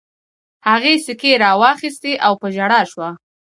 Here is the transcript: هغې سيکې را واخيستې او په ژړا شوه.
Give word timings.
هغې 0.67 0.93
سيکې 1.05 1.31
را 1.43 1.51
واخيستې 1.61 2.13
او 2.25 2.33
په 2.41 2.47
ژړا 2.55 2.81
شوه. 2.91 3.09